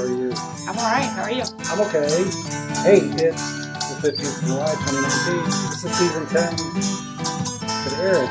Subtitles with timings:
[0.00, 0.32] How are you?
[0.66, 1.04] I'm all right.
[1.04, 1.42] How are you?
[1.64, 2.08] I'm okay.
[2.80, 3.66] Hey, it's
[4.00, 5.44] the 15th of July, 2019.
[5.44, 6.56] This is season 10.
[7.84, 8.30] But Erin,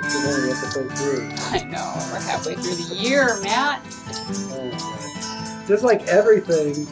[0.00, 0.92] this is only episode
[1.50, 1.58] 3.
[1.58, 1.92] I know.
[2.12, 3.82] We're halfway through the year, Matt.
[4.52, 5.66] Oh, my.
[5.66, 6.86] Just like everything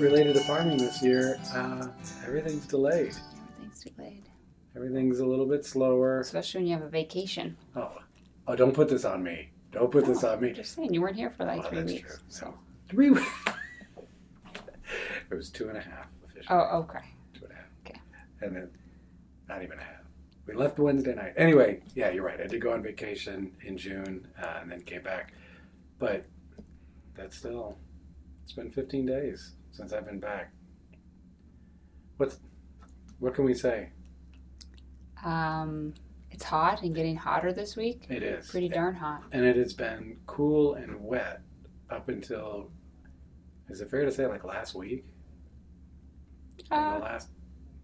[0.00, 1.88] related to farming this year, uh,
[2.24, 3.16] everything's delayed.
[3.56, 4.28] Everything's delayed.
[4.76, 6.20] Everything's a little bit slower.
[6.20, 7.56] Especially when you have a vacation.
[7.74, 7.90] Oh,
[8.46, 9.48] oh don't put this on me.
[9.72, 10.52] Don't put this Oh, on me.
[10.52, 12.08] Just saying, you weren't here for like Well, three that's weeks.
[12.08, 12.24] true.
[12.28, 12.54] So.
[12.88, 13.26] Three weeks.
[15.30, 16.46] it was two and a half officially.
[16.50, 17.00] Oh, okay.
[17.34, 17.64] Two and a half.
[17.86, 18.00] Okay.
[18.42, 18.70] And then
[19.48, 19.96] not even a half.
[20.46, 21.32] We left Wednesday night.
[21.36, 22.40] Anyway, yeah, you're right.
[22.40, 25.32] I did go on vacation in June uh, and then came back.
[25.98, 26.26] But
[27.14, 27.78] that's still,
[28.44, 30.52] it's been 15 days since I've been back.
[32.18, 32.38] What's,
[33.18, 33.90] what can we say?
[35.24, 35.94] Um,
[36.30, 38.06] it's hot and getting hotter this week.
[38.08, 38.48] It is.
[38.48, 39.24] Pretty darn hot.
[39.32, 41.40] And it has been cool and wet
[41.90, 42.70] up until,
[43.68, 45.04] is it fair to say like last week?
[46.70, 47.28] Uh, the last,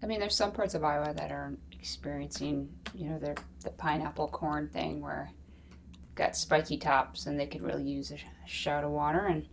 [0.03, 4.28] I mean, there's some parts of Iowa that are experiencing, you know, the the pineapple
[4.28, 5.31] corn thing where
[6.14, 9.27] got spiky tops and they could really use a sh- shout of water.
[9.27, 9.48] And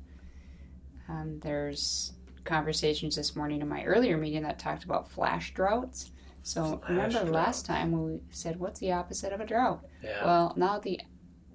[1.08, 2.14] um, there's
[2.44, 6.12] conversations this morning in my earlier meeting that talked about flash droughts.
[6.42, 10.26] So Flash remember last time we said, "What's the opposite of a drought?" yeah.
[10.26, 11.00] Well, now the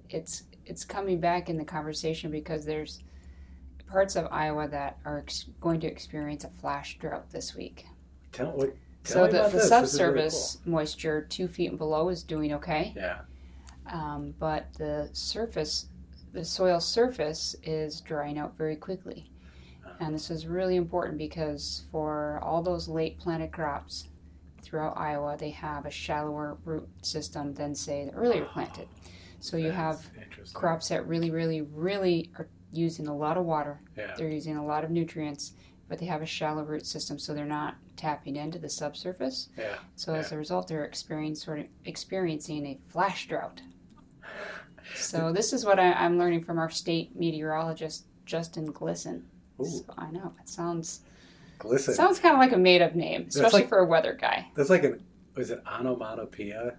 [0.09, 3.01] it's it's coming back in the conversation because there's
[3.89, 7.85] parts of Iowa that are ex- going to experience a flash drought this week.
[8.31, 9.43] tell, what, tell So the, the.
[9.43, 12.93] This really subsurface moisture two feet and below is doing okay.
[12.95, 13.19] Yeah.
[13.87, 15.87] um, but the surface,
[16.33, 19.25] the soil surface is drying out very quickly.
[19.99, 24.09] And this is really important because for all those late planted crops
[24.61, 28.87] throughout Iowa, they have a shallower root system than say the earlier planted.
[29.39, 33.79] So you have That's crops that really, really, really are using a lot of water.
[33.97, 34.13] Yeah.
[34.17, 35.53] They're using a lot of nutrients,
[35.87, 39.49] but they have a shallow root system, so they're not tapping into the subsurface.
[39.57, 39.75] Yeah.
[39.95, 43.61] So as a result, they're experiencing sort of experiencing a flash drought.
[44.95, 49.23] So this is what I, I'm learning from our state meteorologist Justin Glisson.
[49.59, 51.01] Ooh, So I know it sounds
[51.57, 51.95] glisten.
[51.95, 54.47] sounds kind of like a made up name, especially like- for a weather guy.
[54.55, 55.03] That's like an
[55.37, 56.75] is it onomatopoeia?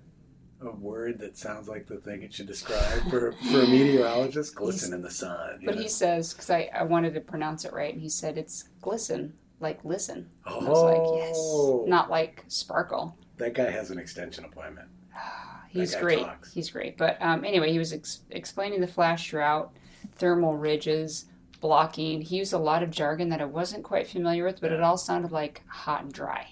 [0.63, 4.55] A word that sounds like the thing it should describe for, for a meteorologist.
[4.57, 5.61] Glisten in the sun.
[5.65, 5.83] But know?
[5.83, 9.35] he says because I, I wanted to pronounce it right, and he said it's glisten,
[9.61, 10.31] like listen.
[10.47, 13.17] oh, And I was like, yes, not like sparkle.
[13.37, 14.89] that guy has an extension appointment.
[15.69, 16.21] He's great.
[16.25, 16.55] talks.
[16.55, 16.97] He's great.
[16.97, 19.77] But um, anyway, he was ex- explaining the flash drought,
[20.17, 21.27] thermal ridges,
[21.61, 22.23] blocking.
[22.23, 24.97] He used a lot of jargon that I wasn't quite familiar with, but it all
[24.97, 26.49] sounded like hot and dry.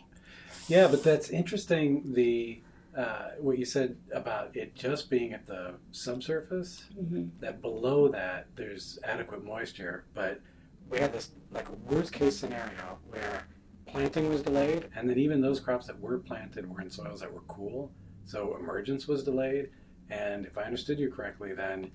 [0.68, 2.12] Yeah, but that's interesting.
[2.14, 2.60] The
[2.96, 6.84] uh, what you said about it just being at the subsurface.
[6.98, 7.26] Mm-hmm.
[7.40, 10.40] That below that there's adequate moisture, but
[10.90, 13.46] we had this like worst case scenario where
[13.86, 17.32] planting was delayed, and then even those crops that were planted were in soils that
[17.32, 17.90] were cool,
[18.24, 19.70] so emergence was delayed.
[20.10, 21.90] And if I understood you correctly, then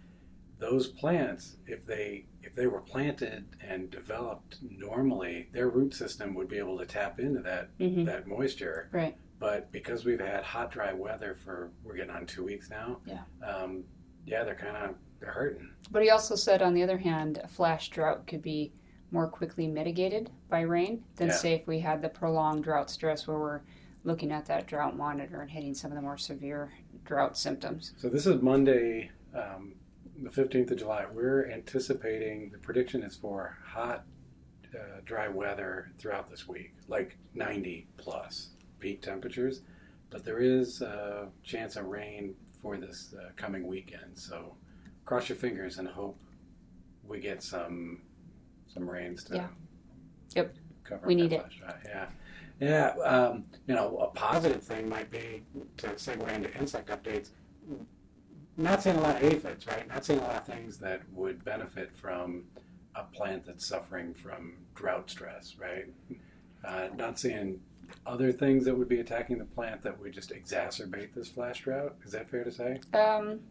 [0.60, 6.50] those plants, if they if they were planted and developed normally, their root system would
[6.50, 8.06] be able to tap into that Mm-hmm.
[8.06, 8.90] that moisture.
[8.92, 9.16] Right.
[9.40, 12.98] But because we've had hot, dry weather for we're getting on two weeks now.
[13.06, 13.22] Yeah.
[13.46, 13.84] Um,
[14.26, 15.70] yeah, they're kind of they're hurting.
[15.92, 18.74] But he also said, on the other hand, a flash drought could be
[19.12, 21.34] more quickly mitigated by rain than, Yeah.
[21.34, 23.62] say, if we had the prolonged drought stress where we're
[24.04, 26.72] looking at that drought monitor and hitting some of the more severe
[27.06, 27.94] drought symptoms.
[27.98, 29.74] So this is Monday, um,
[30.22, 31.06] the fifteenth of July.
[31.12, 34.06] We're anticipating the prediction is for hot,
[34.76, 38.50] uh, dry weather throughout this week, like ninety plus
[38.80, 39.62] peak temperatures.
[40.10, 44.12] But there is a chance of rain for this uh, coming weekend.
[44.18, 44.56] So
[45.06, 46.20] cross your fingers and hope
[47.08, 48.02] we get some
[48.74, 49.48] some rains to Yeah.
[50.36, 50.56] Yep.
[50.84, 51.42] cover We need it.
[51.42, 51.62] flash.
[51.86, 52.08] Yeah.
[52.62, 55.44] Yeah, um, you know, a positive thing might be
[55.78, 57.30] to segue into insect updates.
[58.58, 59.88] Not seeing a lot of aphids, right?
[59.88, 62.44] Not seeing a lot of things that would benefit from
[62.96, 65.86] a plant that's suffering from drought stress, right?
[66.66, 67.62] Uh, not seeing
[68.06, 71.95] other things that would be attacking the plant that would just exacerbate this flash drought.
[72.06, 72.80] Is that fair to say?
[72.94, 73.41] Um,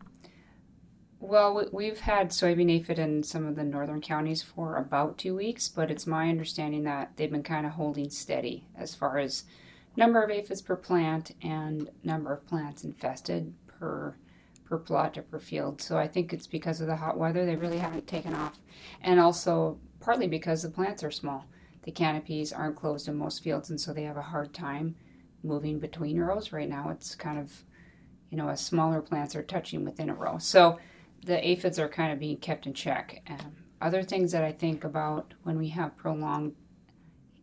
[1.20, 5.34] well, we- we've had soybean aphid in some of the northern counties for about two
[5.34, 9.44] weeks, but it's my understanding that they've been kind of holding steady as far as
[9.96, 14.14] number of aphids per plant and number of plants infested per
[14.64, 15.80] per plot or per field.
[15.80, 18.60] So I think it's because of the hot weather they really haven't taken off,
[19.00, 21.46] and also partly because the plants are small.
[21.84, 24.96] The canopies aren't closed in most fields, and so they have a hard time
[25.42, 26.52] moving between rows.
[26.52, 27.64] Right now, it's kind of
[28.30, 30.36] you know, as smaller plants are touching within a row.
[30.38, 30.78] So
[31.24, 33.22] the aphids are kind of being kept in check.
[33.28, 36.54] Um, other things that I think about when we have prolonged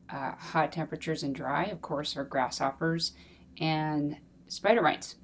[0.10, 3.14] uh, hot temperatures and dry, of course, are grasshoppers
[3.60, 4.18] and
[4.48, 5.16] spider mites.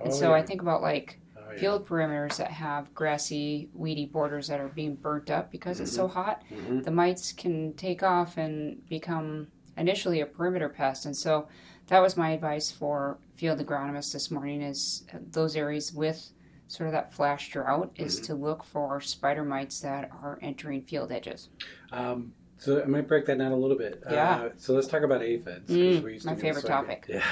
[0.00, 0.36] And Oh, so yeah.
[0.36, 1.19] I think about like
[1.50, 1.60] Oh, yeah.
[1.60, 6.06] field perimeters that have grassy, weedy borders that are being burnt up because it's so
[6.08, 6.42] hot.
[6.50, 6.84] Mhm.
[6.84, 11.06] The mites can take off and become initially a perimeter pest.
[11.06, 11.48] And so
[11.88, 16.30] that was my advice for field agronomists this morning is uh, those areas with
[16.68, 18.24] sort of that flash drought is Mm-hmm.
[18.26, 21.48] to look for spider mites that are entering field edges.
[21.90, 24.02] Um, so I might break that down a little bit.
[24.08, 24.42] Yeah.
[24.42, 25.70] Uh, so let's talk about aphids.
[25.70, 27.06] Mm, we used my favorite topic.
[27.08, 27.24] Yeah,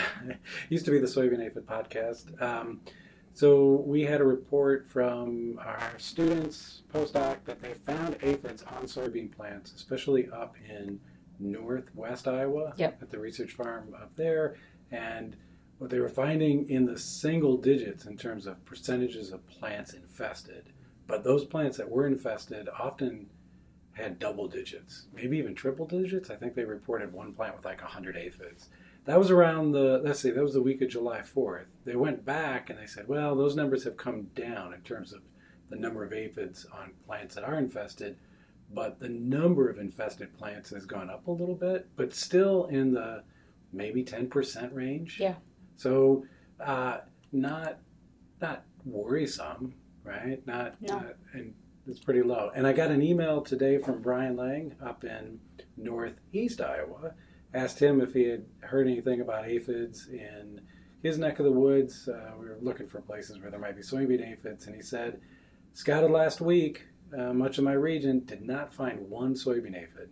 [0.71, 2.41] used to be the soybean aphid podcast.
[2.43, 2.81] Um,
[3.39, 9.31] so we had a report from our students postdoc that they found aphids on soybean
[9.31, 10.99] plants, especially up in
[11.39, 13.01] northwest Iowa Yep.
[13.01, 14.57] at the research farm up there,
[14.91, 15.37] and
[15.79, 20.73] what they were finding in the single digits in terms of percentages of plants infested.
[21.07, 23.31] But those plants that were infested often
[23.93, 26.29] had double digits, maybe even triple digits.
[26.29, 28.69] I think they reported one plant with like 100 aphids.
[29.09, 31.65] That was around the, let's see, that was the week of July 4th.
[31.87, 35.23] They went back and they said, well, those numbers have come down in terms of
[35.71, 38.19] the number of aphids on plants that are infested,
[38.71, 42.93] but the number of infested plants has gone up a little bit, but still in
[42.93, 43.23] the
[43.73, 45.17] maybe 10% range.
[45.19, 45.37] Yeah.
[45.79, 46.27] So,
[46.61, 46.99] uh,
[47.33, 47.79] not
[48.43, 49.73] not worrisome,
[50.05, 50.47] right?
[50.47, 50.97] Not, No.
[50.97, 51.55] not and
[51.87, 52.51] it's pretty low.
[52.55, 55.41] And I got an email today from Brian Lang up in
[55.79, 57.15] northeast Iowa.
[57.55, 60.61] Asked him if he had heard anything about aphids in
[61.03, 62.09] his neck of the woods.
[62.09, 65.21] Uh, we were looking for places where there might be soybean aphids, and he said,
[65.73, 66.85] "Scouted last week.
[67.17, 70.11] Uh, much of my region did not find one soybean aphid.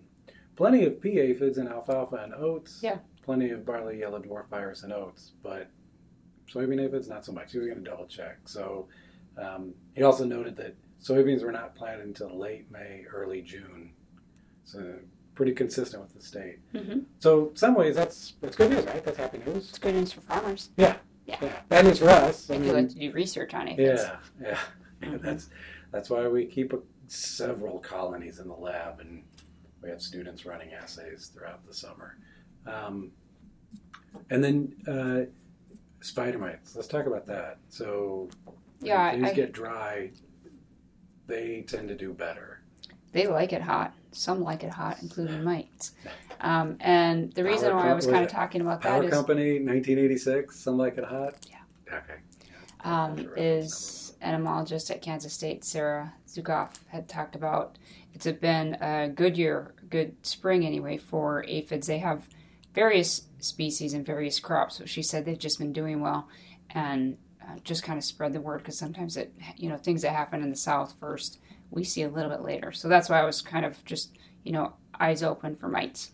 [0.56, 2.80] Plenty of pea aphids in alfalfa and oats.
[2.82, 2.98] Yeah.
[3.22, 5.70] Plenty of barley yellow dwarf virus and oats, but
[6.50, 7.52] soybean aphids not so much.
[7.52, 8.38] He was going to double check.
[8.48, 8.88] So
[9.36, 13.92] um, he also noted that soybeans were not planted until late May, early June.
[14.64, 14.98] So
[15.36, 16.58] pretty consistent with the state.
[16.74, 17.00] Mm-hmm.
[17.20, 19.04] So some ways that's that's good news, right?
[19.04, 19.68] That's happy news.
[19.68, 20.70] It's good news for farmers.
[20.76, 20.96] Yeah.
[21.26, 21.36] Yeah.
[21.40, 21.52] Yeah.
[21.68, 22.50] Bad news for us.
[22.50, 23.78] I mean, you like to do research on it.
[23.78, 24.58] yeah, yeah.
[25.02, 25.20] Mhm.
[25.20, 25.50] that's
[25.92, 29.22] that's why we keep a, several colonies in the lab, and
[29.82, 32.16] we have students running assays throughout the summer.
[32.66, 33.10] Um,
[34.30, 35.30] and then uh,
[36.00, 36.74] spider mites.
[36.74, 37.58] Let's talk about that.
[37.68, 38.56] So when
[38.88, 40.10] Yeah, things I- get dry.
[41.28, 42.60] They tend to do better.
[43.10, 43.92] They like it hot.
[44.16, 45.92] Some like it hot, including mites.
[46.40, 49.04] Um, and the reason Power why I was was kind of talking about that Power
[49.04, 50.58] is Company, 1986.
[50.58, 51.34] Some like it hot.
[51.50, 51.98] Yeah.
[51.98, 52.14] Okay.
[52.84, 57.78] um, is entomologist at Kansas State, Sarah Zukoff, had talked about.
[58.14, 61.86] It's been a good year, good spring anyway, for aphids.
[61.86, 62.28] They have
[62.74, 64.76] various species and various crops.
[64.76, 66.28] So she said they've just been doing well
[66.70, 70.12] and uh, just kind of spread the word because sometimes it, you know, things that
[70.12, 71.38] happen in the south first,
[71.70, 72.72] we see a little bit later.
[72.72, 76.12] So that's why I was kind of just, you know, eyes open for mites.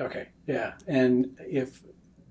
[0.00, 1.82] Okay, yeah, and if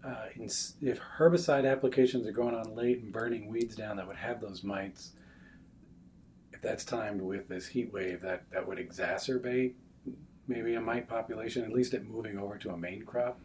[0.04, 4.40] uh, if herbicide applications are going on late and burning weeds down that would have
[4.40, 5.12] those mites,
[6.54, 9.74] if that's timed with this heat wave, that that would exacerbate
[10.48, 11.66] maybe a mite population.
[11.66, 13.42] At least at moving over to a main crop.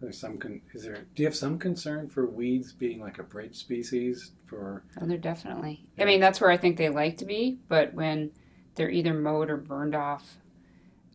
[0.00, 0.36] There's some.
[0.38, 1.06] Con- is there?
[1.14, 4.84] Do you have some concern for weeds being like a bridge species for?
[5.00, 5.86] Oh, they're definitely.
[5.98, 8.32] I mean, that's where I think they like to be, but when
[8.74, 10.36] they're either mowed or burned off,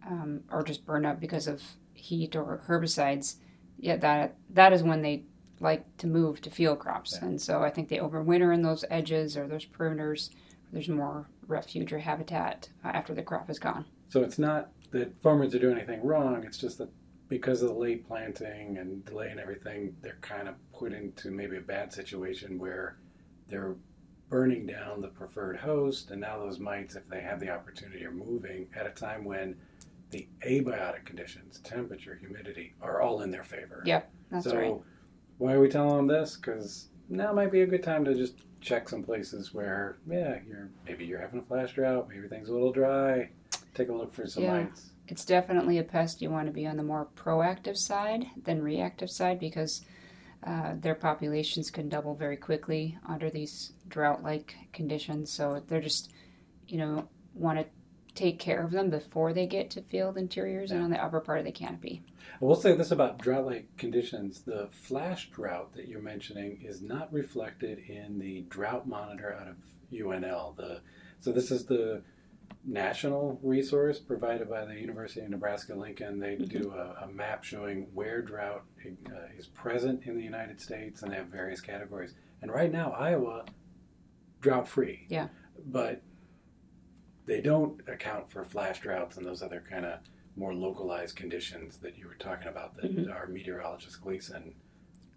[0.08, 1.62] um, or just burned up because of
[1.94, 3.36] heat or herbicides,
[3.78, 5.24] yeah, that that is when they
[5.60, 7.28] like to move to field crops, Yeah.
[7.28, 10.32] and so I think they overwinter in those edges or those perimeters.
[10.74, 13.86] There's more refuge or habitat uh, after the crop is gone.
[14.10, 16.44] So it's not that farmers are doing anything wrong.
[16.46, 16.90] It's just that
[17.32, 21.56] because of the late planting and delay and everything, they're kind of put into maybe
[21.56, 22.98] a bad situation where
[23.48, 23.76] they're
[24.28, 28.12] burning down the preferred host, and now those mites, if they have the opportunity, are
[28.12, 29.56] moving at a time when
[30.10, 33.82] the abiotic conditions, temperature, humidity, are all in their favor.
[33.86, 34.76] Yeah, That's so right.
[35.38, 36.36] why are we telling them this?
[36.36, 40.70] Because now might be a good time to just check some places where, yeah, you're
[40.86, 43.30] maybe you're having a flash drought, maybe things are a little dry.
[43.74, 44.64] Take a look for some Yeah.
[44.64, 44.92] mites.
[45.08, 49.10] It's definitely a pest you want to be on the more proactive side than reactive
[49.10, 49.84] side because
[50.44, 55.32] uh, their populations can double very quickly under these drought like conditions.
[55.32, 56.12] So they're just,
[56.68, 57.66] you know, want to
[58.16, 61.40] take care of them before they get to field interiors and on the upper part
[61.40, 62.04] of the canopy.
[62.42, 67.12] I will say this about drought-like conditions: the flash drought that you're mentioning is not
[67.14, 69.56] reflected in the drought monitor out of
[69.92, 70.56] UNL.
[70.58, 70.82] The
[71.20, 72.02] so this is the
[72.66, 76.20] national resource provided by the University of Nebraska Lincoln.
[76.20, 81.02] They do a, a map showing where drought uh, is present in the United States,
[81.02, 82.14] and they have various categories.
[82.42, 83.46] And right now, Iowa
[84.42, 85.06] drought-free.
[85.10, 85.28] Yeah.
[85.68, 86.02] but
[87.28, 90.00] they don't account for flash droughts and those other kind of
[90.36, 93.14] more localized conditions that you were talking about that Mhm.
[93.14, 94.56] our meteorologist Gleason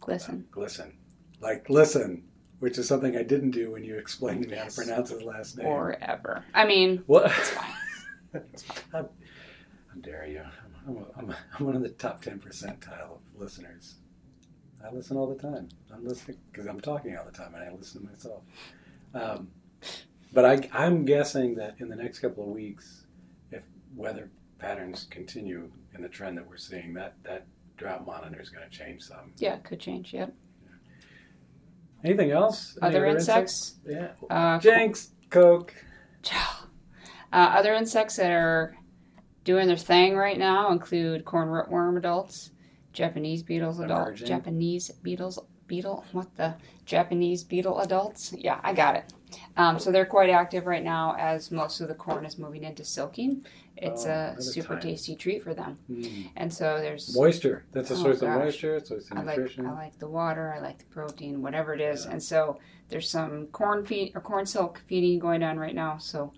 [0.00, 0.40] Glisten.
[0.50, 0.98] uh, glisten
[1.40, 2.24] like glisten
[2.60, 5.22] which is something I didn't do when you explained to me how to pronounce his
[5.22, 5.66] last name.
[5.66, 6.44] Or ever.
[6.54, 7.26] I mean, what?
[7.26, 7.74] it's fine.
[8.92, 10.42] how, how dare you?
[10.86, 13.96] I'm, I'm, I'm, I'm one of the top 10 percentile of listeners.
[14.84, 15.68] I listen all the time.
[15.92, 18.42] I'm listening because I'm talking all the time and I listen to myself.
[19.14, 19.48] Um,
[20.32, 23.06] but I, I'm guessing that in the next couple of weeks,
[23.50, 23.62] if
[23.94, 27.46] weather patterns continue in the trend that we're seeing, that, that
[27.76, 29.32] drought monitor is going to change some.
[29.38, 30.12] Yeah, it could change.
[30.12, 30.34] Yep.
[32.04, 32.76] Anything else?
[32.82, 33.76] Any Other insects?
[33.86, 34.08] Yeah.
[34.28, 35.74] Uh, Jenks, Coke.
[36.30, 36.36] Uh,
[37.32, 38.76] other insects that are
[39.42, 42.52] doing their thing right now include corn rootworm adults,
[42.92, 48.34] Japanese beetles adults, Japanese beetles beetle what the Japanese beetle adults.
[48.36, 49.12] Yeah, I got it.
[49.56, 52.84] Um, so they're quite active right now as most of the corn is moving into
[52.84, 53.44] silking.
[53.76, 54.82] It's Oh, a super time.
[54.82, 56.30] tasty treat for them, Mm.
[56.36, 57.64] and so there's Moisture.
[57.72, 58.76] That's a Oh, source of moisture.
[58.76, 59.66] It's a source of I like nutrition.
[59.66, 60.52] I like the water.
[60.54, 62.04] I like the protein, whatever it is.
[62.04, 62.12] Yeah.
[62.12, 65.98] And so there's some corn feed or corn silk feeding going on right now.
[65.98, 66.32] So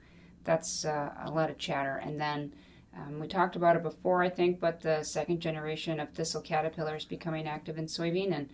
[0.44, 1.96] that's uh, a lot of chatter.
[1.96, 2.54] And then
[2.96, 7.04] um, we talked about it before, I think, but the second generation of thistle caterpillars
[7.04, 8.48] becoming active in soybean, and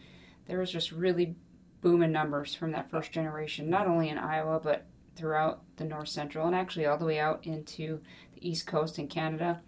[0.47, 1.37] there was just really
[1.83, 6.47] booming numbers from that first generation, not only in Iowa but throughout the north central
[6.47, 8.01] and actually all the way out into
[8.49, 9.63] east coast in Canada.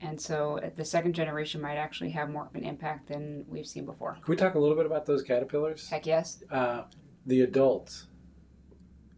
[0.00, 3.66] And so uh, the second generation might actually have more of an impact than we've
[3.66, 4.14] seen before.
[4.14, 5.88] Can we talk a little bit about those caterpillars?
[5.88, 6.42] Heck yes.
[6.50, 6.82] Uh,
[7.26, 8.06] the adults.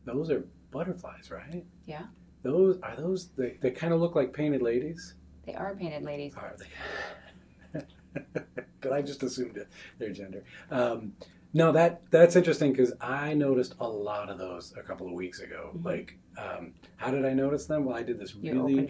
[0.04, 1.64] Those are butterflies, right?
[1.84, 2.04] Yeah.
[2.42, 3.28] Those are those.
[3.36, 5.14] They, they kind of look like painted ladies.
[5.44, 6.34] They are painted ladies.
[6.34, 7.84] Are they?
[8.80, 9.68] but I just assumed it,
[9.98, 10.44] their gender.
[10.70, 11.12] Um,
[11.52, 15.40] no, that that's interesting because I noticed a lot of those a couple of weeks
[15.40, 15.70] ago.
[15.76, 15.84] Mhm.
[15.84, 17.84] Like, um, how did I notice them?
[17.84, 18.88] Well, I did this You really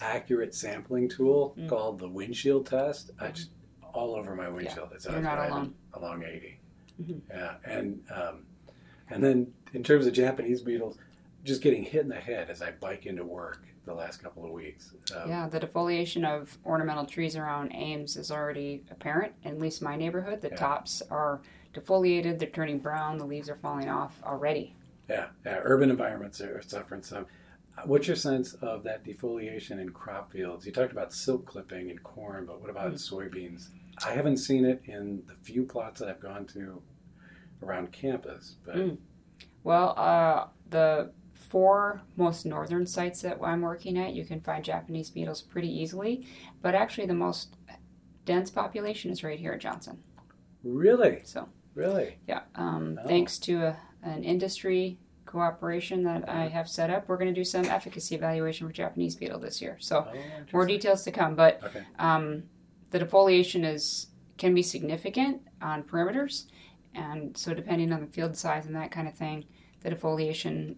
[0.00, 1.68] accurate sampling tool Mm.
[1.68, 3.10] called the windshield test.
[3.20, 3.50] I just
[3.94, 4.90] all over my windshield.
[4.94, 5.74] It's you're not alone.
[5.94, 6.60] along 80.
[7.02, 7.20] Mhm.
[7.28, 8.46] Yeah, and um,
[9.10, 10.98] and then in terms of Japanese beetles,
[11.44, 14.50] just getting hit in the head as I bike into work the last couple of
[14.50, 14.92] weeks.
[15.16, 19.32] Um, Yeah, the defoliation of ornamental trees around Ames is already apparent.
[19.44, 20.56] At least my neighborhood, the Yeah.
[20.56, 21.40] tops are
[21.74, 22.38] defoliated.
[22.38, 23.18] They're turning brown.
[23.18, 24.74] The leaves are falling off already.
[25.08, 27.26] yeah, yeah, urban environments are suffering some.
[27.84, 30.66] What's your sense of that defoliation in crop fields?
[30.66, 33.68] You talked about silk clipping in corn, but what about soybeans?
[34.04, 36.82] I haven't seen it in the few plots that I've gone to
[37.62, 38.98] around campus, but Mm.
[39.64, 45.10] Well, uh, the four most northern sites that I'm working at, you can find Japanese
[45.10, 46.26] beetles pretty easily.
[46.62, 47.56] But actually, the most
[48.24, 50.02] dense population is right here at Johnson.
[50.64, 51.48] really, So,
[51.78, 53.08] really, yeah, um, Oh.
[53.08, 57.44] thanks to a, an industry cooperation that I have set up, we're going to do
[57.44, 59.76] some efficacy evaluation for Japanese beetle this year.
[59.78, 60.18] So, Oh,
[60.52, 61.34] more details to come.
[61.34, 61.82] But Okay.
[61.98, 62.44] um,
[62.90, 64.08] the defoliation is
[64.38, 66.46] can be significant on perimeters,
[66.94, 69.44] and so depending on the field size and that kind of thing,
[69.80, 70.76] the defoliation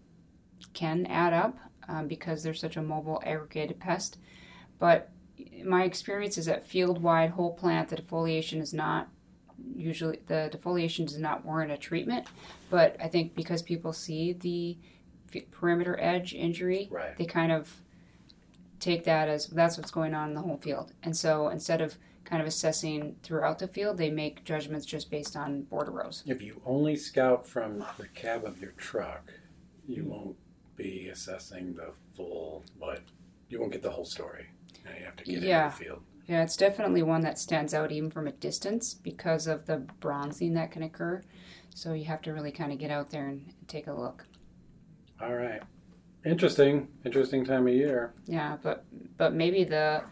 [0.73, 1.57] can add up
[1.89, 4.19] um, because they're such a mobile aggregated pest.
[4.79, 5.11] But
[5.65, 9.09] my experience is that field wide whole plant, the defoliation is not
[9.75, 12.27] usually the defoliation does not warrant a treatment.
[12.71, 14.79] But I think because people see the
[15.53, 17.17] perimeter edge injury, Right.
[17.17, 17.83] they kind of
[18.79, 20.93] take that as that's what's going on in the whole field.
[21.03, 25.37] And so instead of kind of assessing throughout the field, they make judgments just based
[25.37, 26.23] on border rows.
[26.27, 29.33] If you only scout from the cab of your truck,
[29.87, 30.37] you won't
[30.77, 33.01] be assessing the full, but
[33.49, 34.47] you won't get the whole story.
[34.85, 35.67] Now you have to get Yeah.
[35.67, 36.03] into the field.
[36.27, 40.55] Yeah, it's definitely one that stands out even from a distance because of the bronzing
[40.55, 41.23] that can occur.
[41.75, 44.27] So you have to really kind of get out there and take a look.
[45.21, 45.63] All right.
[46.25, 46.89] Interesting.
[47.05, 48.13] Interesting time of year.
[48.27, 48.85] Yeah, but
[49.17, 50.03] but maybe the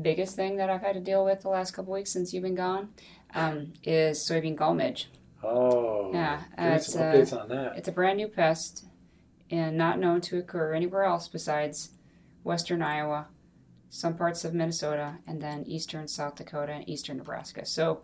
[0.00, 2.54] biggest thing that I've had to deal with the last couple weeks since you've been
[2.54, 2.90] gone
[3.34, 5.08] um, is soybean gall midge.
[5.42, 6.12] Oh.
[6.12, 7.76] Yeah, uh, it's, updates on that.
[7.76, 8.84] It's a brand new pest
[9.50, 11.90] and not known to occur anywhere else besides
[12.44, 13.28] western Iowa,
[13.90, 17.66] some parts of Minnesota, and then eastern South Dakota and eastern Nebraska.
[17.66, 18.00] So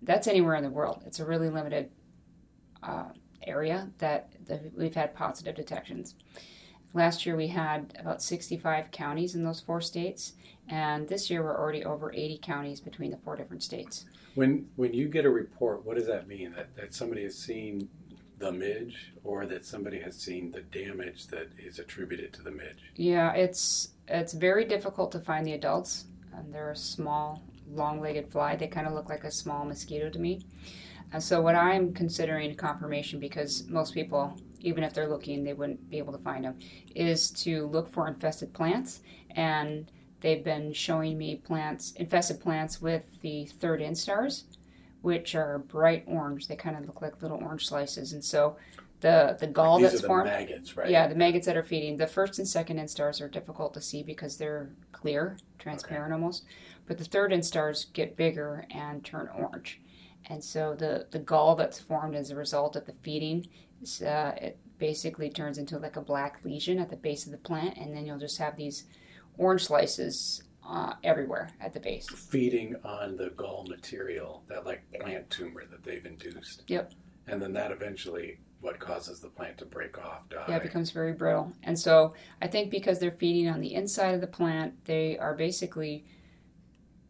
[0.00, 1.02] that's anywhere in the world.
[1.04, 1.90] It's a really limited
[2.82, 3.08] uh,
[3.44, 6.14] area that, that we've had positive detections.
[6.94, 10.34] Last year we had about 65 counties in those four states,
[10.68, 14.06] and this year we're already over 80 counties between the four different states.
[14.36, 16.52] When when you get a report, what does that mean?
[16.54, 17.88] That that somebody has seen
[18.38, 22.90] the midge, or that somebody has seen the damage that is attributed to the midge?
[22.94, 26.04] Yeah, it's it's very difficult to find the adults.
[26.34, 28.56] And they're a small, long-legged fly.
[28.56, 30.42] They kind of look like a small mosquito to me.
[31.12, 35.88] And so what I'm considering confirmation because most people even if they're looking, they wouldn't
[35.88, 36.58] be able to find them,
[36.94, 39.00] is to look for infested plants.
[39.30, 39.90] And
[40.20, 44.44] they've been showing me plants, infested plants with the third instars,
[45.06, 46.48] which are bright orange.
[46.48, 48.12] They kind of look like little orange slices.
[48.12, 48.56] And so
[49.02, 50.30] the the gall These that's are the formed.
[50.30, 50.90] maggots, right?
[50.90, 51.96] Yeah, the maggots that are feeding.
[51.96, 56.44] The first and second instars are difficult to see because they're clear, transparent almost.
[56.88, 59.80] But the third instars get bigger and turn orange.
[60.28, 63.46] And so the, the gall that's formed as a result of the feeding,
[63.80, 67.38] is, uh, it basically turns into like a black lesion at the base of the
[67.38, 68.86] plant, and then you'll just have these
[69.38, 72.08] orange slices uh, everywhere at the base.
[72.08, 76.62] feeding on the gall material, that like plant tumor that they've induced.
[76.66, 76.92] Yep.
[77.28, 80.44] And then that eventually what causes the plant to break off, die.
[80.48, 81.52] Yeah, it becomes very brittle.
[81.62, 85.34] And so I think because they're feeding on the inside of the plant, they are
[85.34, 86.04] basically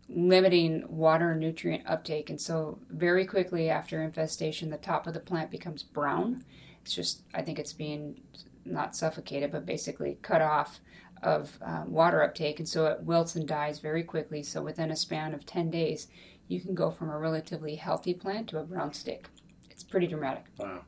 [0.08, 2.30] limiting water and nutrient uptake.
[2.30, 6.44] And so very quickly after infestation, the top of the plant becomes brown.
[6.82, 8.20] It's just, I think it's being
[8.64, 10.80] not suffocated, but basically cut off
[11.22, 12.58] of uh, water uptake.
[12.58, 14.42] And so it wilts and dies very quickly.
[14.42, 16.08] So within a span of 10 days,
[16.48, 19.28] you can go from a relatively healthy plant to a brown stick.
[19.70, 20.44] It's pretty dramatic.
[20.58, 20.82] wow.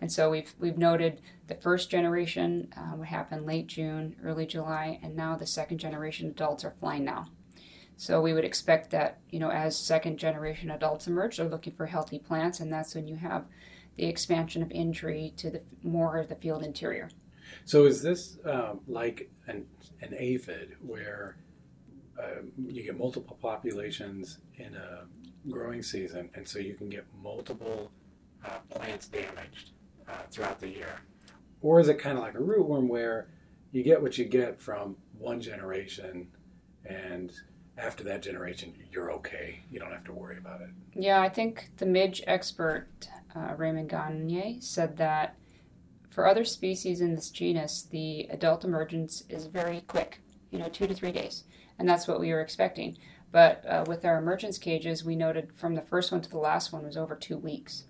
[0.00, 4.98] And so we've we've noted the first generation uh, would happen late June, early July,
[5.02, 7.26] and now the second generation adults are flying now.
[7.96, 11.86] So we would expect that you know as second generation adults emerge, they're looking for
[11.86, 13.46] healthy plants, and that's when you have
[13.96, 17.08] the expansion of injury to the more of the field interior.
[17.64, 19.66] So is this um, like an,
[20.00, 21.36] an aphid where
[22.18, 25.04] um, you get multiple populations in a
[25.50, 27.90] growing season, and so you can get multiple
[28.44, 29.70] uh, plants damaged
[30.08, 31.00] uh, throughout the year?
[31.60, 33.28] Or is it kind of like a rootworm where
[33.70, 36.28] you get what you get from one generation,
[36.84, 37.32] and
[37.78, 39.62] after that generation, you're okay.
[39.70, 40.68] You don't have to worry about it.
[40.94, 42.88] Yeah, I think the midge expert
[43.34, 45.36] uh, Raymond Gagne said that
[46.12, 50.20] for other species in this genus, the adult emergence is very quick,
[50.50, 51.44] you know, two to three days.
[51.78, 52.98] And that's what we were expecting.
[53.32, 56.70] But uh, with our emergence cages, we noted from the first one to the last
[56.70, 57.84] one was over two weeks.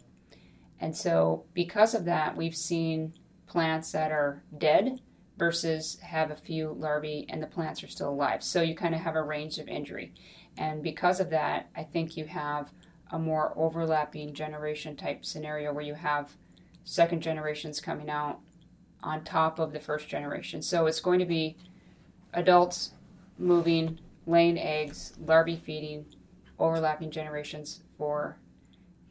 [0.79, 3.15] And so, because of that, we've seen
[3.49, 5.01] plants that are dead
[5.37, 8.45] versus have a few larvae and the plants are still alive.
[8.45, 10.13] So, you kind of have a range of injury.
[10.57, 12.71] And because of that, I think you have
[13.11, 16.37] a more overlapping generation type scenario where you have
[16.85, 18.41] second generations coming out
[19.03, 20.63] on top of the first generation.
[20.63, 21.57] So it's going to be
[22.33, 22.93] adults
[23.39, 26.07] moving, laying eggs, larvae feeding,
[26.59, 28.37] overlapping generations for,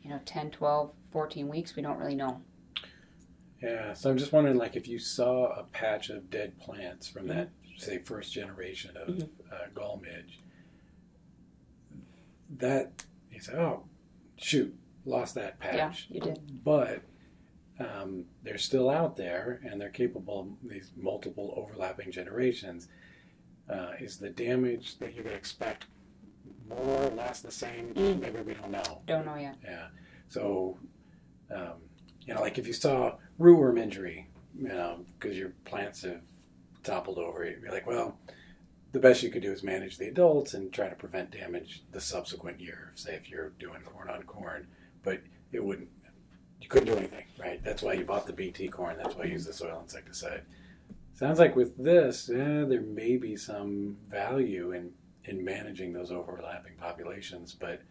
[0.02, 1.76] you know, 10, 12, 14 weeks.
[1.76, 2.42] We don't really know.
[3.62, 7.28] Yeah, so I'm just wondering, like, if you saw a patch of dead plants from
[7.28, 9.30] that, say, first generation of Mhm.
[9.52, 10.40] uh, gall midge,
[12.58, 13.84] that you say, "Oh,
[14.38, 15.76] shoot, lost that patch.
[15.76, 16.64] Yeah, patch." you did.
[16.64, 17.04] But
[17.80, 22.88] um, they're still out there, and they're capable of these multiple overlapping generations.
[23.70, 25.86] Uh, is the damage that you would expect
[26.68, 27.94] more or less the same?
[27.94, 28.20] Mm.
[28.20, 29.02] Maybe we don't know.
[29.08, 29.56] Don't know yet.
[29.64, 29.88] Yeah.
[30.28, 30.78] So,
[31.54, 31.74] um,
[32.26, 36.22] you know, like if you saw rootworm injury, you know, because your plants have
[36.84, 38.18] toppled over, you'd be like, well,
[38.92, 42.02] the best you could do is manage the adults and try to prevent damage the
[42.02, 42.92] subsequent year.
[42.96, 44.68] Say if you're doing corn on corn,
[45.04, 45.90] but it wouldn't.
[46.62, 47.64] You couldn't do anything, right?
[47.64, 48.98] That's why you bought the BT corn.
[48.98, 50.44] That's why you use the soil insecticide.
[51.14, 54.92] Sounds like with this, yeah, there may be some value in
[55.26, 57.82] in managing those overlapping populations, but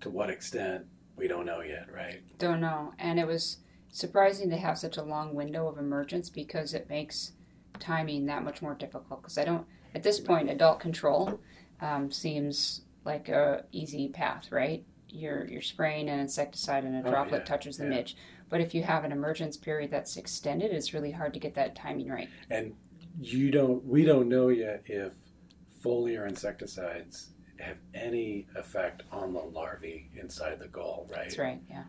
[0.00, 0.86] to what extent
[1.16, 2.22] we don't know yet, right?
[2.38, 2.94] Don't know.
[2.98, 3.58] And it was
[3.90, 7.32] surprising to have such a long window of emergence because it makes
[7.78, 9.22] timing that much more difficult.
[9.22, 11.40] Because I don't, at this point, adult control
[11.80, 14.84] um, seems like a easy path, right?
[15.08, 17.90] You're you're spraying an insecticide and a Oh, droplet yeah, touches the yeah.
[17.90, 18.16] midge.
[18.48, 21.74] But if you have an emergence period that's extended, it's really hard to get that
[21.74, 22.28] timing right.
[22.50, 22.74] And
[23.20, 25.12] you don't, we don't know yet if
[25.84, 31.24] foliar insecticides have any effect on the larvae inside the gall, right?
[31.24, 31.60] That's right.
[31.68, 31.84] Yeah.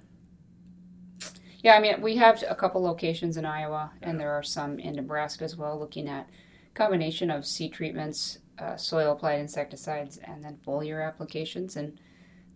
[1.62, 4.96] Yeah, I mean, we have a couple locations in Iowa, and there are some in
[4.96, 6.30] Nebraska as well, looking at
[6.74, 11.76] combination of seed treatments, uh, soil applied insecticides, and then foliar applications.
[11.76, 12.00] And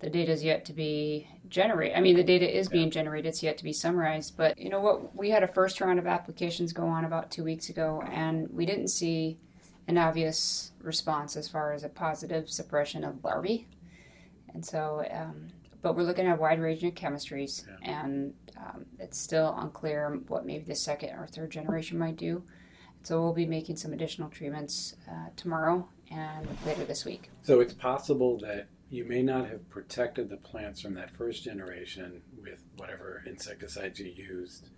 [0.04, 1.98] the data is yet to be generated.
[1.98, 4.38] I mean, the data is being generated; it's yet to be summarized.
[4.38, 5.16] But you know what?
[5.16, 8.66] We had a first round of applications go on about two weeks ago, and we
[8.66, 9.38] didn't see
[9.88, 13.68] an obvious response as far as a positive suppression of larvae.
[14.54, 15.48] And so, um,
[15.82, 20.46] but we're looking at a wide range of chemistries, and um, it's still unclear what
[20.46, 22.44] maybe the second or third generation might do.
[23.04, 27.30] So we'll be making some additional treatments uh, tomorrow and later this week.
[27.42, 32.22] So it's possible that you may not have protected the plants from that first generation
[32.40, 34.70] with whatever insecticides you used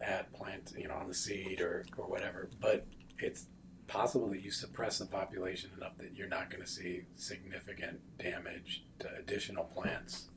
[0.00, 2.50] at plant, you know, on the seed or, or whatever.
[2.60, 2.84] But
[3.18, 3.46] it's
[3.86, 8.84] possible that you suppress the population enough that you're not going to see significant damage
[8.98, 10.28] to additional plants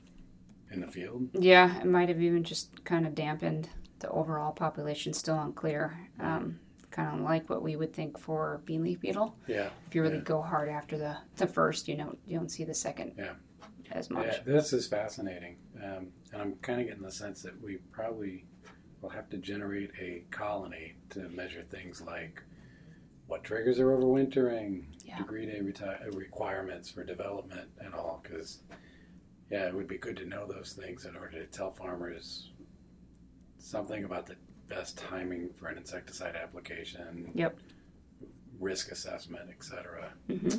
[0.70, 1.30] in the field.
[1.34, 3.68] Yeah, it might have even just kind of dampened
[3.98, 5.12] the overall population.
[5.14, 5.98] Still unclear.
[6.20, 6.60] Um,
[6.96, 9.36] kind of like what we would think for bean leaf beetle.
[9.48, 9.70] Yeah.
[9.88, 10.24] If you really Yeah.
[10.24, 13.14] go hard after the the first, you know, you don't see the second.
[13.18, 13.34] Yeah.
[13.92, 14.26] As much.
[14.26, 18.46] Yeah, this is fascinating, um, and I'm kind of getting the sense that we probably
[19.02, 22.42] will have to generate a colony to measure things like
[23.28, 25.18] what triggers are overwintering, Yeah.
[25.20, 28.22] degree day reti- requirements for development, and all.
[28.24, 28.64] Because
[29.52, 32.52] yeah, it would be good to know those things in order to tell farmers
[33.60, 34.36] something about the
[34.68, 37.32] best timing for an insecticide application.
[37.34, 37.58] Yep.
[38.60, 40.10] Risk assessment, etc.
[40.28, 40.50] hmm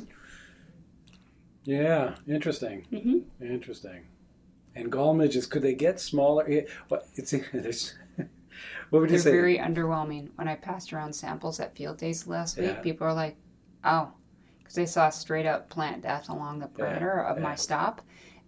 [1.63, 2.83] Yeah, interesting.
[2.89, 4.05] hmm Interesting.
[4.75, 6.47] And gall midges, could they get smaller?
[6.49, 7.95] Yeah, What it's there's,
[8.89, 9.31] what would you They're say?
[9.31, 10.29] very underwhelming.
[10.35, 12.81] When I passed around samples at field days last week, Yeah.
[12.81, 13.37] people are like,
[13.83, 14.11] "Oh,"
[14.59, 17.43] because they saw straight up plant death along the perimeter of yeah.
[17.43, 18.01] my stop,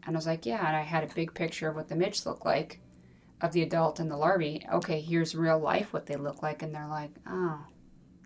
[0.06, 2.26] and I was like, "Yeah." And I had a big picture of what the midge
[2.28, 2.80] looked like,
[3.42, 4.66] of the adult and the larvae.
[4.74, 7.60] Okay, here's real life what they look like, and they're like, "Oh,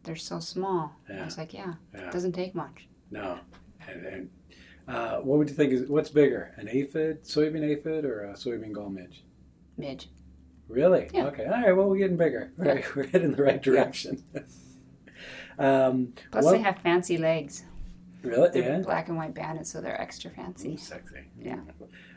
[0.03, 3.39] they're so small." I was like, "Yeah, Yeah, it doesn't take much." no.
[3.87, 4.29] And, and
[4.87, 8.71] uh, what would you think is what's bigger, an aphid, soybean aphid, or a soybean
[8.71, 9.23] gall midge?
[9.77, 10.09] Midge.
[10.69, 11.09] Really?
[11.13, 11.25] Yeah.
[11.25, 11.43] Okay.
[11.45, 11.73] All right.
[11.75, 12.53] Well, we're getting bigger.
[12.57, 12.71] Yeah.
[12.71, 12.95] Right.
[12.95, 14.23] We're heading in the right direction.
[15.59, 17.65] um, Plus, Well- they have fancy legs.
[18.21, 18.49] really?
[18.51, 18.79] They're Yeah.
[18.79, 20.77] black and white banded, so they're extra Ooh, fancy.
[20.77, 21.25] sexy.
[21.37, 21.59] Yeah.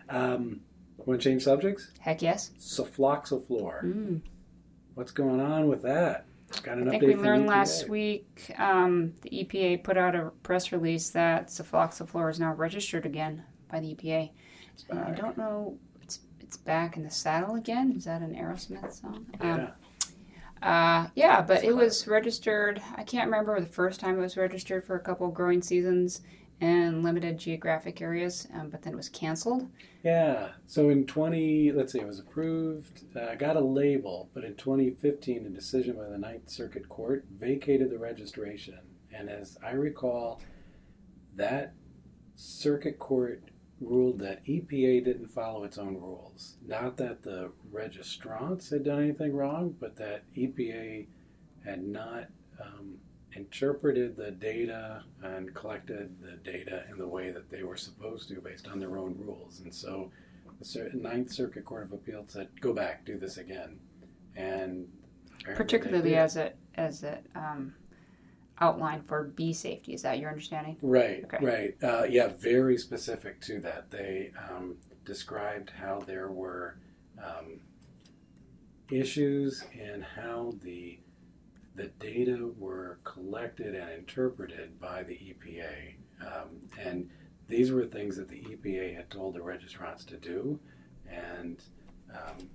[0.09, 0.61] Um,
[1.05, 1.91] want to change subjects?
[2.01, 2.51] Heck yes.
[2.59, 3.85] Sulfoxaflor.
[3.85, 4.21] Mm.
[4.95, 6.25] What's going on with that?
[6.63, 10.31] Got an I think update we learned last week um, the EPA put out a
[10.43, 14.31] press release that sulfoxaflor is now registered again by the EPA.
[14.91, 17.93] And I don't know, it's it's back in the saddle again.
[17.97, 19.27] Is that an Aerosmith song?
[19.41, 19.71] Um, Yeah.
[20.63, 22.81] uh, yeah, but That's it was registered.
[22.97, 26.21] I can't remember the first time it was registered for a couple growing seasons
[26.61, 29.69] in limited geographic areas, um, but then it was canceled.
[30.03, 30.53] Yeah.
[30.67, 35.47] So in 20, let's see, it was approved, uh, got a label, but in 2015,
[35.47, 38.79] a decision by the Ninth Circuit Court vacated the registration.
[39.13, 40.41] And as I recall,
[41.35, 41.75] that
[42.37, 43.43] circuit court
[43.81, 46.57] ruled that EPA didn't follow its own rules.
[46.67, 51.07] Not that the registrants had done anything wrong, but that EPA
[51.65, 52.29] had not
[52.61, 52.97] um,
[53.37, 58.41] interpreted the data and collected the data in the way that they were supposed to
[58.41, 59.61] based on their own rules.
[59.61, 60.11] And so
[60.61, 63.79] the Ninth Circuit Court of Appeal said, go back, do this again.
[64.35, 64.89] And
[65.55, 67.75] particularly as it as it um,
[68.61, 69.93] outlined for bee safety.
[69.95, 70.77] Is that your understanding?
[70.83, 71.45] Right, Okay.
[71.45, 71.75] right.
[71.83, 73.91] Uh, yeah, very specific to that.
[73.91, 76.79] They um, described how there were
[77.23, 77.61] um,
[78.91, 80.99] issues in how the
[81.77, 86.49] the data were collected and interpreted by the EPA, um,
[86.83, 87.09] and
[87.49, 90.59] these were things that the EPA had told the registrants to do.
[91.09, 91.63] And
[92.13, 92.49] um,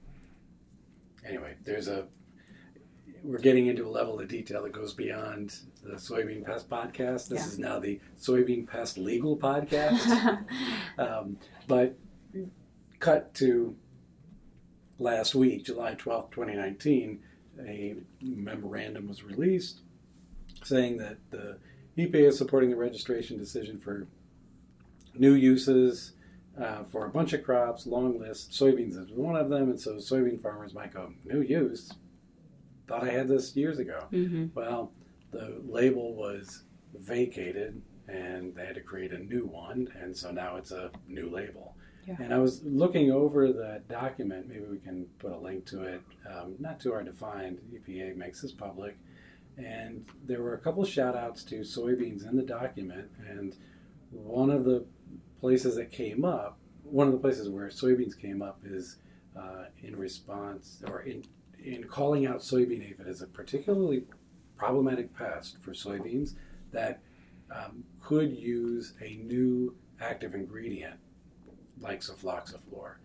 [1.26, 2.08] anyway, there's a
[3.24, 7.28] we're getting into a level of detail that goes beyond the soybean pest podcast.
[7.30, 7.46] This Yeah.
[7.48, 10.44] is now the soybean pest legal podcast.
[10.98, 11.96] um, but
[13.00, 13.76] cut to
[14.98, 17.20] last week, July twelfth, 2019,
[17.68, 19.82] a memorandum was released
[20.64, 21.58] saying that the
[21.98, 24.08] EPA is supporting the registration decision for
[25.16, 26.14] new uses
[26.62, 28.52] uh, for a bunch of crops, long list.
[28.52, 31.92] Soybeans is one of them, and so soybean farmers might go, new use?
[32.88, 34.00] Thought I had this years ago.
[34.10, 34.92] hmm Well,
[35.32, 40.58] the label was vacated and they had to create a new one, and so now
[40.58, 41.76] it's a new label.
[42.08, 42.16] Yeah.
[42.20, 46.02] And I was looking over that document, maybe we can put a link to it,
[46.30, 47.60] um, not too hard to find.
[47.74, 48.98] EPA makes this public.
[49.58, 53.56] And there were a couple shout outs to soybeans in the document, and
[54.10, 54.86] one of the
[55.40, 58.98] places that came up, one of the places where soybeans came up is
[59.38, 61.24] uh, in response or in
[61.64, 64.04] in calling out soybean aphid as a particularly
[64.58, 66.34] problematic pest for soybeans
[66.72, 67.02] that
[67.54, 70.96] um, could use a new active ingredient
[71.82, 72.96] like sulfoxaflor,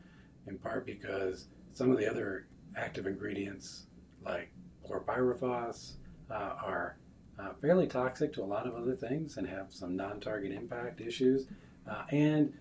[0.46, 3.86] in part because some of the other active ingredients
[4.24, 4.50] like
[4.86, 5.94] chlorpyrifos
[6.30, 6.96] uh, are
[7.38, 11.46] uh, fairly toxic to a lot of other things and have some non-target impact issues,
[11.90, 12.52] uh, and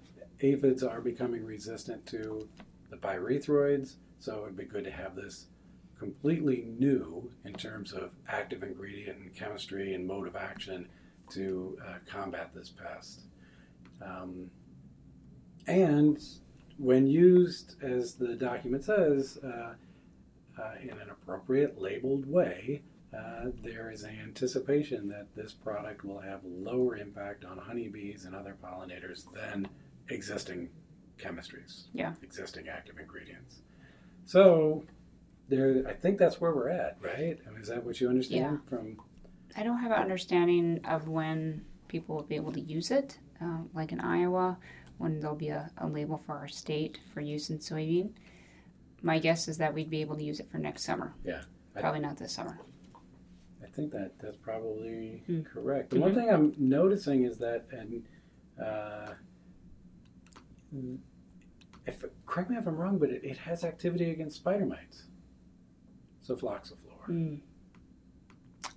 [0.41, 2.47] aphids are becoming resistant to
[2.89, 5.47] the pyrethroids, so it would be good to have this
[5.97, 10.87] completely new in terms of active ingredient and chemistry and mode of action
[11.29, 13.21] to uh, combat this pest.
[14.01, 14.49] Um,
[15.67, 16.21] and
[16.77, 19.73] when used, as the document says, uh,
[20.61, 22.81] uh, in an appropriate labeled way,
[23.17, 28.35] uh, there is an anticipation that this product will have lower impact on honeybees and
[28.35, 29.67] other pollinators than
[30.09, 30.69] existing
[31.17, 32.13] chemistries, Yeah.
[32.21, 33.61] existing active ingredients.
[34.25, 34.83] So,
[35.47, 37.39] there, I think that's where we're at, right?
[37.47, 38.99] I mean, is that what you understand from?
[39.55, 43.19] I don't have an understanding of when people will be able to use it.
[43.41, 44.57] Uh, like in Iowa,
[44.97, 48.11] when there'll be a, a label for our state for use in soybean.
[49.01, 51.13] My guess is that we'd be able to use it for next summer.
[51.23, 51.41] Yeah.
[51.75, 52.59] I- Probably not this summer.
[53.63, 55.41] I think that that's probably Hmm.
[55.41, 55.89] correct.
[55.89, 56.15] The one Mhm.
[56.15, 58.03] thing I'm noticing is that, and
[58.63, 59.13] uh,
[61.85, 65.03] if correct me if I'm wrong, but it, it has activity against spider mites.
[66.21, 67.07] So floxiflor.
[67.09, 67.39] Mm.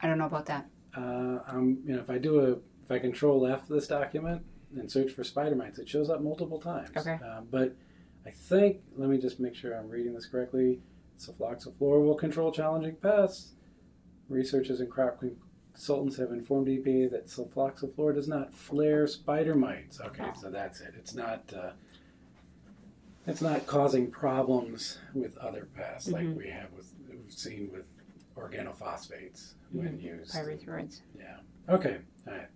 [0.01, 0.69] I don't know about that.
[0.97, 2.51] Uh, um, you know, if I do a,
[2.85, 4.45] if I control F this document
[4.77, 6.91] and search for spider mites, it shows up multiple times.
[6.97, 7.19] Okay.
[7.25, 7.75] Uh, but
[8.27, 10.81] I think, let me just make sure I'm reading this correctly.
[11.19, 13.53] Sulfoxaflor will control challenging pests.
[14.29, 15.21] Researchers and crop
[15.73, 20.01] consultants have informed EPA that sulfoxaflor does not flare spider mites.
[20.01, 20.33] Okay, Oh.
[20.41, 20.95] so that's it.
[20.99, 21.51] It's not.
[21.53, 21.71] Uh,
[23.27, 26.37] it's not causing problems with other pests like Mhm.
[26.37, 27.85] we have with we've seen with
[28.37, 30.33] organophosphates when used.
[30.35, 31.01] Pyrethroids.
[31.19, 31.41] Yeah.
[31.69, 31.99] Okay.
[32.27, 32.49] All right.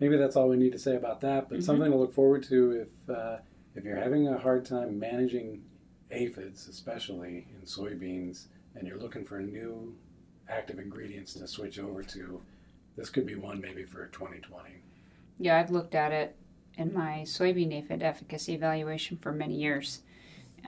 [0.00, 1.48] Maybe that's all we need to say about that.
[1.48, 1.62] But Mhm.
[1.62, 3.38] something to look forward to if uh,
[3.74, 5.62] if you're having a hard time managing
[6.10, 9.94] aphids, especially in soybeans, and you're looking for new
[10.48, 12.40] active ingredients to switch over to.
[12.96, 14.70] This could be one maybe for 2020.
[15.38, 16.36] Yeah, I've looked at it
[16.78, 20.02] in my soybean aphid efficacy evaluation for many years,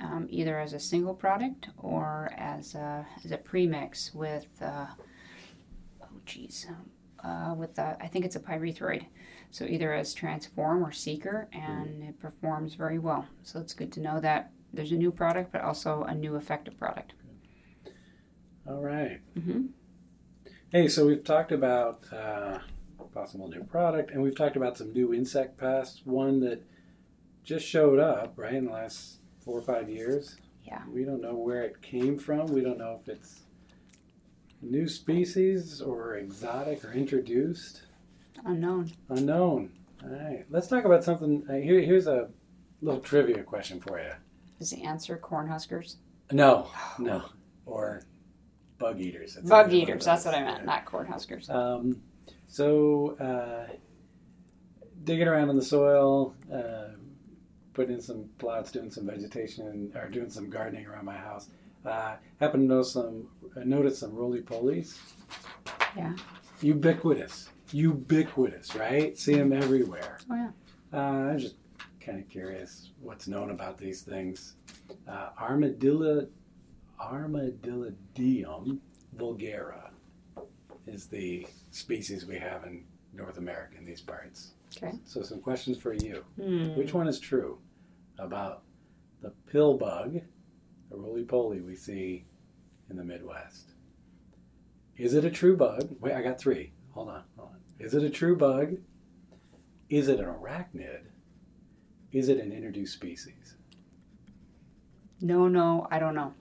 [0.00, 4.86] um, either as a single product or as a, as a premix with, uh,
[6.02, 6.66] oh geez,
[7.24, 9.06] uh, with uh, I think it's a pyrethroid.
[9.50, 13.26] So either as transform or seeker, and it performs very well.
[13.42, 16.78] So it's good to know that there's a new product, but also a new effective
[16.78, 17.14] product.
[18.66, 19.20] All right.
[19.34, 19.66] hmm
[20.70, 22.58] Hey, so we've talked about uh,
[23.14, 26.02] possible new product, and we've talked about some new insect pests.
[26.04, 26.62] One that
[27.42, 30.36] just showed up right in the last four or five years.
[30.64, 30.82] Yeah.
[30.92, 32.48] We don't know where it came from.
[32.48, 33.40] We don't know if it's
[34.60, 37.82] new species or exotic or introduced.
[38.44, 38.90] Unknown.
[39.08, 39.72] Unknown.
[40.02, 40.44] All right.
[40.50, 41.44] Let's talk about something.
[41.48, 42.28] Uh, here, here's a
[42.82, 44.10] little trivia question for you.
[44.60, 45.96] Is the answer cornhuskers?
[46.32, 47.24] No, no,
[47.66, 48.02] or
[48.78, 49.36] bug eaters.
[49.36, 50.04] It's Bug either one of eaters.
[50.04, 50.32] That's those.
[50.32, 50.64] what I meant, Yeah.
[50.64, 51.50] not cornhuskers.
[51.50, 52.00] Um,
[52.46, 53.72] so, uh,
[55.04, 56.88] digging around in the soil, uh,
[57.74, 61.48] putting in some plots, doing some vegetation, or doing some gardening around my house.
[61.84, 64.98] Uh, happened to know some, uh, notice some roly polies.
[65.96, 66.14] Yeah.
[66.60, 69.16] Ubiquitous, ubiquitous, right?
[69.18, 70.18] See them everywhere.
[70.30, 70.50] Oh yeah.
[70.92, 71.56] Uh, I'm just
[72.00, 74.54] kind of curious what's known about these things.
[75.06, 76.26] Uh, armadillo,
[77.00, 78.78] Armadillidium
[79.16, 79.90] vulgare
[80.86, 84.52] is the species we have in North America in these parts.
[84.76, 84.96] Okay.
[85.04, 86.24] So some questions for you.
[86.40, 86.74] Hmm.
[86.76, 87.58] Which one is true
[88.18, 88.62] about
[89.22, 90.20] the pill bug,
[90.90, 92.24] the roly-poly we see
[92.90, 93.72] in the Midwest?
[94.96, 95.88] Is it a true bug?
[96.00, 96.72] Wait, I got three.
[96.92, 97.37] Hold on, hold on.
[97.78, 98.76] Is it a true bug?
[99.88, 101.02] Is it an arachnid?
[102.12, 103.54] Is it an introduced species?
[105.20, 106.34] No, no, I don't know.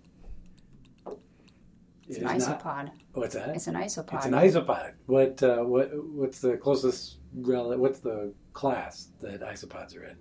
[2.07, 2.91] It's It an is not- isopod.
[3.13, 3.49] What's that?
[3.55, 4.13] It's an isopod.
[4.15, 4.93] It's an isopod.
[5.07, 10.17] What uh, what what's the closest rel- What's the class that isopods are in?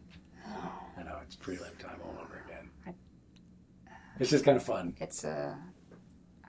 [0.99, 2.71] I know it's prelim time all over again.
[4.19, 4.95] It's just kind of fun.
[4.99, 5.57] It's a.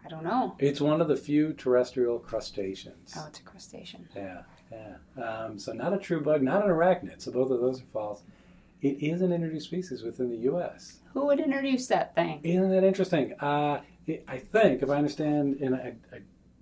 [0.03, 0.55] I don't know.
[0.57, 3.13] It's one of the few terrestrial crustaceans.
[3.17, 4.07] Oh, it's a crustacean.
[4.15, 4.95] Yeah, yeah.
[5.23, 7.21] Um, so not a true bug, not an arachnid.
[7.21, 8.21] So both of those are false.
[8.81, 10.97] It is an introduced species within the U.S.
[11.13, 12.39] Who would introduce that thing?
[12.43, 13.33] Isn't that interesting?
[13.39, 16.19] Uh, it, I think, if I understand, and I, I,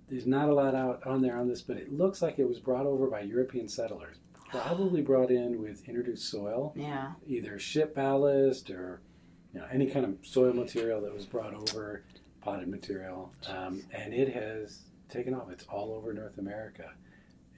[0.08, 2.58] there's not a lot out on there on this, but it looks like it was
[2.58, 4.16] brought over by European settlers,
[4.48, 7.12] probably brought in with introduced soil, Yeah.
[7.26, 9.00] either ship ballast or
[9.52, 12.02] you know any kind of soil material that was brought over,
[12.40, 14.78] potted material, um, and it has
[15.10, 15.50] taken off.
[15.50, 16.90] It's all over North America,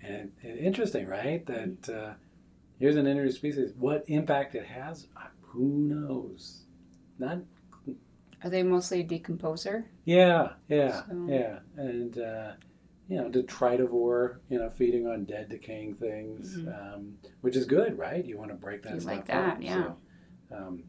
[0.02, 1.44] and, and interesting, right?
[1.46, 2.14] That uh,
[2.78, 3.72] here's an introduced species.
[3.78, 5.06] What impact it has,
[5.40, 6.62] who knows?
[7.18, 7.38] Not
[8.44, 9.84] Are they mostly a decomposer?
[10.04, 12.52] yeah, yeah, So- yeah, and uh,
[13.08, 16.94] you know, detritivore, you know, feeding on dead, decaying things, Mhm.
[16.94, 18.22] um, which is good, right?
[18.24, 19.62] You want to break that like that, up.
[19.62, 19.94] yeah.
[20.50, 20.84] So, um,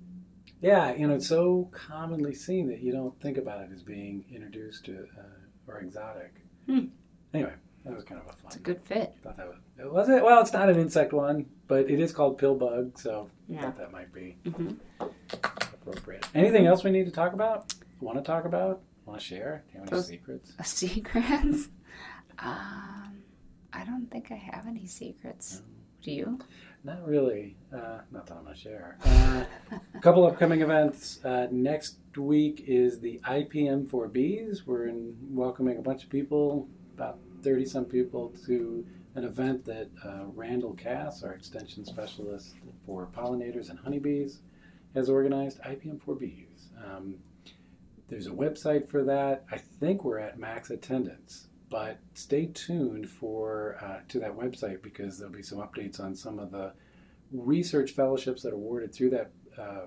[0.62, 4.26] yeah, you know, it's so commonly seen that you don't think about it as being
[4.30, 6.42] introduced to, uh, or exotic.
[6.66, 6.88] Hmm.
[7.34, 7.54] Anyway,
[7.86, 8.42] that was kind of a fun.
[8.48, 9.16] It's a good fit.
[9.24, 10.24] Thought that was, it was it.
[10.24, 13.62] Well, it's not an insect one, but it is called pill bug, so Yeah.
[13.62, 16.26] thought that might be hmm appropriate.
[16.36, 17.74] Anything else we need to talk about?
[18.02, 18.82] Want to talk about?
[19.06, 19.64] Want to share?
[19.68, 20.54] Do you have any Those- secrets?
[20.64, 21.70] Secrets?
[22.40, 23.24] um,
[23.74, 25.62] I don't think I have any secrets.
[26.02, 26.40] Do you?
[26.84, 27.58] Not really.
[27.74, 28.98] Uh, not that I'm going to share.
[29.06, 29.44] Uh,
[29.96, 31.24] a couple upcoming events.
[31.26, 34.66] Uh, next week is the IPM for Bees.
[34.66, 39.90] We're in welcoming a bunch of people, about 30 some people, to an event that
[40.06, 44.40] uh, Randall Cass, our extension specialist for pollinators and honeybees,
[44.96, 45.60] has organized.
[45.62, 46.70] IPM for Bees.
[46.84, 47.16] Um,
[48.08, 49.46] there's a website for that.
[49.52, 55.18] I think we're at max attendance but stay tuned for uh, to that website because
[55.18, 56.74] there'll be some updates on some of the
[57.32, 59.86] research fellowships that are awarded through that uh,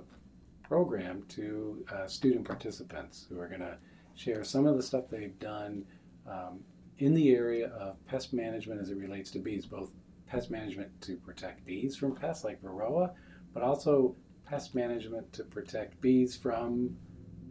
[0.63, 3.77] program to uh, student participants who are going to
[4.15, 5.85] share some of the stuff they've done
[6.31, 6.61] um,
[7.03, 9.91] in the area of pest management as it relates to bees, both
[10.29, 13.11] pest management to protect bees from pests like varroa,
[13.53, 16.97] but also pest management to protect bees from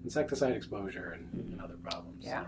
[0.05, 2.23] insecticide exposure and, and other problems.
[2.25, 2.45] Yeah.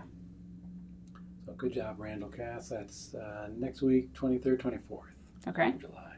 [1.44, 2.70] So good job, Randall Cass.
[2.70, 5.00] That's uh, next week, 23rd, 24th
[5.48, 5.68] Okay.
[5.68, 6.14] of July.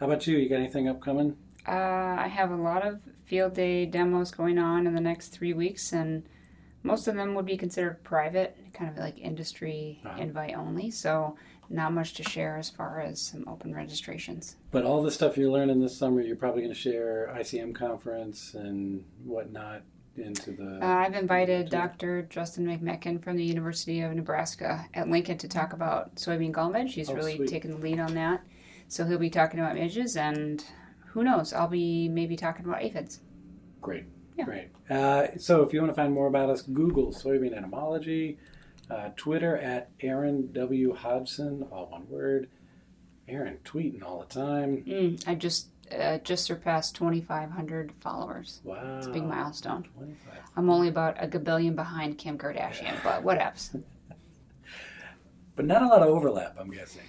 [0.00, 0.38] How about you?
[0.38, 1.36] You got anything upcoming?
[1.68, 1.72] Uh,
[2.18, 5.92] I have a lot of field day demos going on in the next three weeks,
[5.92, 6.22] and
[6.82, 10.20] most of them would be considered private, kind of like industry Uh-huh.
[10.20, 10.90] invite only.
[10.90, 11.36] So,
[11.72, 14.56] not much to share as far as some open registrations.
[14.72, 18.54] But all the stuff you're learning this summer, you're probably going to share ICM conference
[18.54, 19.82] and whatnot
[20.16, 20.80] into the.
[20.82, 22.22] Uh, I've invited Dr.
[22.22, 26.94] Justin McMechan from the University of Nebraska at Lincoln to talk about soybean gall midge.
[26.94, 27.48] He's Oh, really sweet.
[27.48, 28.42] taken the lead on that.
[28.88, 30.64] So he'll be talking about midges, and
[31.12, 33.20] who knows, I'll be maybe talking about aphids.
[33.80, 34.06] Great.
[34.36, 34.44] Yeah.
[34.44, 34.68] Great.
[34.88, 38.38] Uh, so if you want to find more about us, Google soybean entomology,
[38.90, 40.94] uh, Twitter at Erin W.
[40.94, 42.48] Hodgson, all one word.
[43.28, 44.82] Erin tweeting all the time.
[44.86, 48.60] Mm, I just uh, just surpassed 2,500 followers.
[48.64, 48.96] Wow.
[48.98, 49.84] It's a big milestone.
[49.96, 50.34] 25.
[50.56, 53.80] I'm only about a gabillion behind Kim Kardashian, but whatevs.
[55.56, 57.02] But not a lot of overlap, I'm guessing,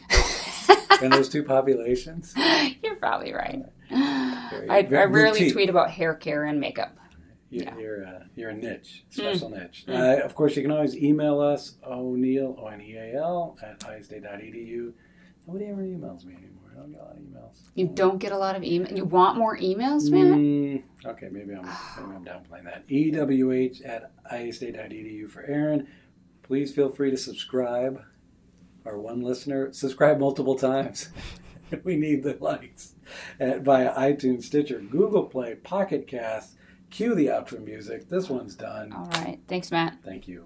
[1.01, 2.33] in those two populations.
[2.83, 3.63] You're probably right.
[3.89, 6.97] Very- I, I rarely tweet about hair care and makeup.
[7.51, 7.77] You're, Yeah.
[7.77, 9.83] you're, uh, you're a niche, special niche.
[9.87, 10.19] Mm.
[10.21, 13.79] Uh, of course, you can always email us, O'Neal, O N E A L, at
[13.81, 14.93] iastate.edu.
[15.45, 16.71] Nobody ever emails me anymore.
[16.71, 17.57] I don't get a lot of emails.
[17.75, 18.93] You don't get a lot of email.
[18.95, 20.39] You want more emails, man?
[20.39, 21.65] Mm, okay, maybe I'm,
[21.97, 22.87] maybe I'm downplaying that.
[22.87, 25.87] EWH at iastate.edu for Erin.
[26.43, 28.01] Please feel free to subscribe.
[28.85, 31.09] Our one listener, subscribe multiple times.
[31.83, 32.95] we need the likes.
[33.41, 36.55] At, via iTunes, Stitcher, Google Play, Pocket Cast.
[36.91, 38.09] Cue the outro music.
[38.09, 38.91] This one's done.
[38.93, 39.39] All right.
[39.47, 39.97] Thanks, Matt.
[40.03, 40.45] Thank you.